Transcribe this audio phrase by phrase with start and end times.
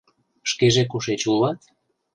[0.49, 1.59] Шкеже кушеч улат?